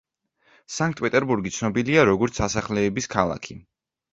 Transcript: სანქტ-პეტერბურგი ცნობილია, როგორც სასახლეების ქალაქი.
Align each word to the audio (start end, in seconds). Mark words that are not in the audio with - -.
სანქტ-პეტერბურგი 0.75 1.53
ცნობილია, 1.57 2.07
როგორც 2.11 2.41
სასახლეების 2.43 3.11
ქალაქი. 3.17 3.63